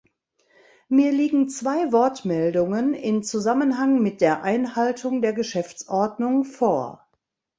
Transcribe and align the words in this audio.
Mir 0.89 1.11
liegen 1.11 1.47
zwei 1.47 1.91
Wortmeldungen 1.91 2.95
in 2.95 3.21
Zusammenhang 3.21 4.01
mit 4.01 4.19
der 4.21 4.41
Einhaltung 4.41 5.21
der 5.21 5.33
Geschäftsordnung 5.33 6.43
vor. 6.43 7.07